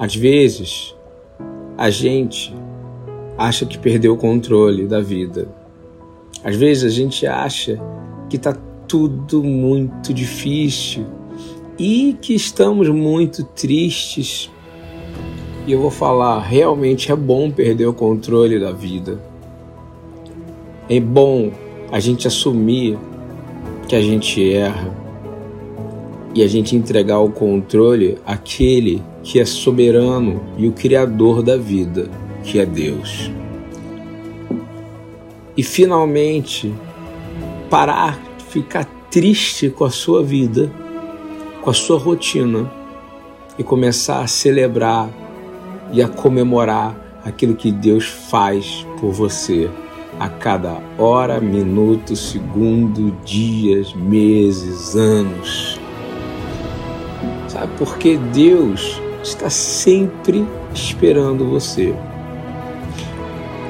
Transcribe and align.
Às 0.00 0.16
vezes, 0.16 0.96
a 1.76 1.90
gente 1.90 2.54
acha 3.36 3.66
que 3.66 3.76
perdeu 3.76 4.14
o 4.14 4.16
controle 4.16 4.86
da 4.86 4.98
vida. 4.98 5.46
Às 6.42 6.56
vezes 6.56 6.84
a 6.84 6.88
gente 6.88 7.26
acha 7.26 7.78
que 8.30 8.36
está 8.36 8.56
tudo 8.88 9.44
muito 9.44 10.14
difícil 10.14 11.04
e 11.78 12.16
que 12.18 12.34
estamos 12.34 12.88
muito 12.88 13.44
tristes. 13.44 14.50
E 15.66 15.72
eu 15.72 15.82
vou 15.82 15.90
falar, 15.90 16.40
realmente 16.40 17.12
é 17.12 17.16
bom 17.16 17.50
perder 17.50 17.84
o 17.84 17.92
controle 17.92 18.58
da 18.58 18.72
vida. 18.72 19.20
É 20.88 20.98
bom 20.98 21.52
a 21.92 22.00
gente 22.00 22.26
assumir 22.26 22.98
que 23.86 23.94
a 23.94 24.00
gente 24.00 24.50
erra 24.50 24.96
e 26.34 26.42
a 26.42 26.46
gente 26.46 26.74
entregar 26.74 27.18
o 27.18 27.30
controle 27.30 28.16
àquele 28.24 29.09
que 29.22 29.38
é 29.38 29.44
soberano 29.44 30.42
e 30.56 30.66
o 30.66 30.72
criador 30.72 31.42
da 31.42 31.56
vida, 31.56 32.10
que 32.42 32.58
é 32.58 32.66
Deus. 32.66 33.30
E 35.56 35.62
finalmente 35.62 36.74
parar 37.68 38.18
de 38.38 38.44
ficar 38.44 38.84
triste 39.10 39.68
com 39.68 39.84
a 39.84 39.90
sua 39.90 40.22
vida, 40.22 40.70
com 41.60 41.70
a 41.70 41.74
sua 41.74 41.98
rotina 41.98 42.70
e 43.58 43.62
começar 43.62 44.20
a 44.20 44.26
celebrar 44.26 45.10
e 45.92 46.02
a 46.02 46.08
comemorar 46.08 46.96
aquilo 47.24 47.54
que 47.54 47.70
Deus 47.70 48.06
faz 48.06 48.86
por 48.98 49.12
você 49.12 49.68
a 50.18 50.28
cada 50.28 50.78
hora, 50.98 51.40
minuto, 51.40 52.14
segundo, 52.16 53.10
dias, 53.24 53.92
meses, 53.94 54.94
anos. 54.94 55.78
Sabe? 57.48 57.72
Porque 57.78 58.16
Deus 58.32 59.00
está 59.22 59.50
sempre 59.50 60.46
esperando 60.74 61.48
você. 61.48 61.94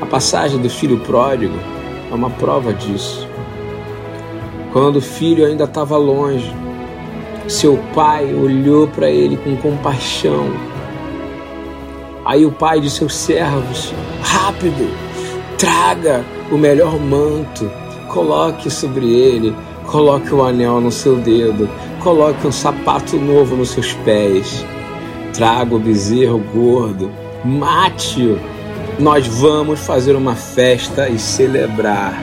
A 0.00 0.06
passagem 0.06 0.60
do 0.60 0.70
filho 0.70 0.98
pródigo 1.00 1.56
é 2.10 2.14
uma 2.14 2.30
prova 2.30 2.72
disso. 2.72 3.26
Quando 4.72 4.96
o 4.96 5.02
filho 5.02 5.46
ainda 5.46 5.64
estava 5.64 5.96
longe, 5.96 6.54
seu 7.48 7.78
pai 7.94 8.32
olhou 8.34 8.86
para 8.88 9.10
ele 9.10 9.36
com 9.38 9.56
compaixão. 9.56 10.52
Aí 12.24 12.44
o 12.44 12.52
pai 12.52 12.80
de 12.80 12.90
seus 12.90 13.14
servos, 13.14 13.92
rápido, 14.20 14.88
traga 15.56 16.22
o 16.52 16.58
melhor 16.58 16.98
manto, 17.00 17.70
coloque 18.08 18.70
sobre 18.70 19.06
ele, 19.10 19.54
coloque 19.86 20.34
o 20.34 20.44
anel 20.44 20.80
no 20.80 20.92
seu 20.92 21.16
dedo, 21.16 21.68
coloque 22.02 22.46
um 22.46 22.52
sapato 22.52 23.16
novo 23.16 23.56
nos 23.56 23.70
seus 23.70 23.94
pés, 23.94 24.64
traga 25.32 25.74
o 25.74 25.78
bezerro 25.78 26.38
gordo, 26.52 27.10
mate-o. 27.44 28.38
Nós 28.98 29.26
vamos 29.26 29.80
fazer 29.80 30.16
uma 30.16 30.34
festa 30.34 31.08
e 31.08 31.18
celebrar. 31.18 32.14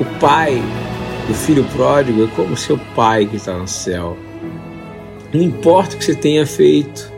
O 0.00 0.04
pai 0.18 0.60
do 1.28 1.34
filho 1.34 1.64
pródigo 1.76 2.24
é 2.24 2.26
como 2.28 2.56
seu 2.56 2.78
pai 2.96 3.26
que 3.26 3.36
está 3.36 3.54
no 3.56 3.68
céu. 3.68 4.16
Não 5.32 5.40
importa 5.40 5.94
o 5.94 5.98
que 5.98 6.04
você 6.04 6.14
tenha 6.14 6.44
feito, 6.44 7.12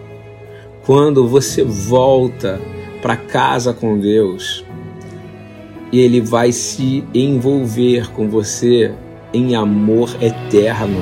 quando 0.84 1.27
você 1.27 1.65
volta 1.65 2.61
para 3.00 3.17
casa 3.17 3.73
com 3.73 3.98
Deus, 3.98 4.65
ele 5.93 6.20
vai 6.20 6.53
se 6.53 7.05
envolver 7.15 8.11
com 8.12 8.28
você 8.28 8.93
em 9.33 9.55
amor 9.55 10.15
eterno 10.20 11.00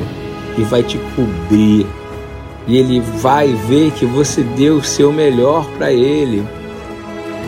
e 0.58 0.62
vai 0.62 0.82
te 0.82 0.98
cobrir. 1.16 1.86
E 2.66 2.76
ele 2.76 3.00
vai 3.00 3.48
ver 3.48 3.90
que 3.92 4.04
você 4.04 4.42
deu 4.42 4.76
o 4.76 4.84
seu 4.84 5.12
melhor 5.12 5.66
para 5.78 5.92
ele. 5.92 6.46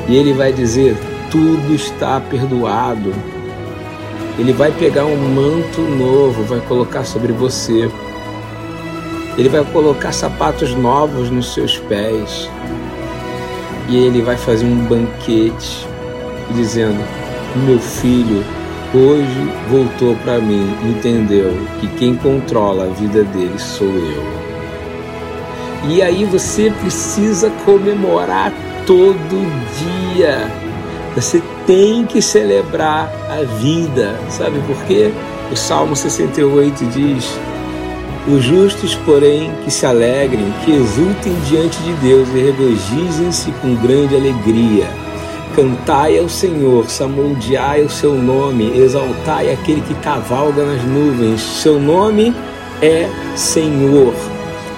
E 0.09 0.17
ele 0.17 0.33
vai 0.33 0.53
dizer: 0.53 0.97
tudo 1.31 1.75
está 1.75 2.21
perdoado. 2.21 3.12
Ele 4.39 4.53
vai 4.53 4.72
pegar 4.72 5.05
um 5.05 5.17
manto 5.17 5.81
novo, 5.81 6.43
vai 6.45 6.61
colocar 6.61 7.05
sobre 7.05 7.33
você. 7.33 7.91
Ele 9.39 9.49
vai 9.49 9.65
colocar 9.65 10.12
sapatos 10.12 10.75
novos 10.75 11.31
nos 11.31 11.55
seus 11.55 11.78
pés. 11.78 12.51
E 13.89 13.97
ele 13.97 14.22
vai 14.22 14.37
fazer 14.37 14.67
um 14.67 14.84
banquete 14.87 15.87
dizendo: 16.55 17.03
Meu 17.65 17.78
filho, 17.78 18.45
hoje 18.95 19.53
voltou 19.71 20.15
para 20.17 20.39
mim, 20.39 20.77
entendeu 20.84 21.53
que 21.81 21.89
quem 21.99 22.15
controla 22.17 22.84
a 22.84 22.89
vida 22.89 23.25
dele 23.25 23.59
sou 23.59 23.89
eu. 23.89 24.52
E 25.88 26.00
aí 26.03 26.25
você 26.25 26.70
precisa 26.81 27.50
comemorar 27.65 28.53
todo 28.87 30.15
dia. 30.15 30.50
Você 31.15 31.43
tem 31.66 32.06
que 32.06 32.22
celebrar 32.22 33.10
a 33.28 33.43
vida. 33.59 34.19
Sabe 34.31 34.59
por 34.66 34.76
quê? 34.84 35.12
O 35.50 35.56
Salmo 35.56 35.94
68 35.94 36.87
diz: 36.87 37.38
Os 38.26 38.42
justos, 38.42 38.94
porém, 38.94 39.50
que 39.65 39.71
se 39.71 39.84
alegrem, 39.84 40.53
que 40.65 40.72
exultem 40.72 41.34
diante 41.48 41.78
de 41.82 41.92
Deus 41.94 42.28
e 42.28 42.41
regozijem-se 42.41 43.50
com 43.60 43.75
grande 43.75 44.16
alegria 44.16 45.03
Cantai 45.54 46.19
ao 46.19 46.31
Senhor, 46.31 46.88
samudiai 46.88 47.82
o 47.82 47.91
seu 47.91 48.15
nome, 48.15 48.75
exaltai 48.75 49.53
aquele 49.53 49.82
que 49.82 49.94
cavalga 49.97 50.65
nas 50.65 50.82
nuvens. 50.82 51.42
Seu 51.42 51.78
nome 51.78 52.34
é 52.81 53.06
Senhor 53.37 54.12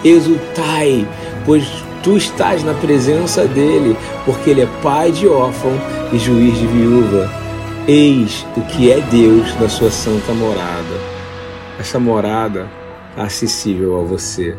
exultai, 0.05 1.09
pois 1.45 1.67
tu 2.03 2.17
estás 2.17 2.63
na 2.63 2.75
presença 2.75 3.47
dele, 3.47 3.97
porque 4.25 4.51
ele 4.51 4.61
é 4.61 4.69
pai 4.83 5.11
de 5.11 5.27
órfão 5.27 5.73
e 6.13 6.19
juiz 6.19 6.59
de 6.59 6.67
viúva. 6.67 7.31
Eis 7.89 8.47
o 8.57 8.61
que 8.63 8.93
é 8.93 9.01
Deus 9.01 9.59
na 9.59 9.69
sua 9.69 9.91
santa 9.91 10.33
morada. 10.33 11.15
Essa 11.79 11.99
morada 11.99 12.69
é 13.17 13.23
acessível 13.23 14.01
a 14.01 14.05
você. 14.05 14.57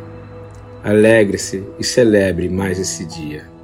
Alegre-se 0.83 1.63
e 1.79 1.83
celebre 1.83 2.49
mais 2.49 2.79
esse 2.79 3.05
dia. 3.05 3.55